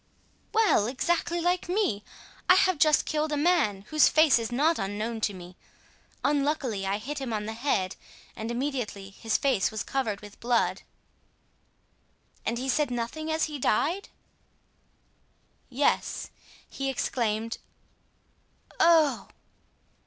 "Well! 0.51 0.87
exactly 0.87 1.39
like 1.41 1.69
me! 1.69 2.03
I 2.49 2.55
have 2.55 2.79
just 2.79 3.05
killed 3.05 3.31
a 3.31 3.37
man 3.37 3.81
whose 3.89 4.09
face 4.09 4.39
is 4.39 4.51
not 4.51 4.79
unknown 4.79 5.21
to 5.21 5.33
me. 5.35 5.57
Unluckily, 6.23 6.87
I 6.87 6.97
hit 6.97 7.19
him 7.19 7.31
on 7.31 7.45
the 7.45 7.53
head 7.53 7.97
and 8.35 8.49
immediately 8.49 9.11
his 9.11 9.37
face 9.37 9.69
was 9.69 9.83
covered 9.83 10.21
with 10.21 10.39
blood." 10.39 10.81
"And 12.47 12.57
he 12.57 12.67
said 12.67 12.89
nothing 12.89 13.31
as 13.31 13.43
he 13.43 13.59
died?" 13.59 14.09
"Yes; 15.69 16.31
he 16.67 16.89
exclaimed, 16.89 17.59
'Oh! 18.79 19.27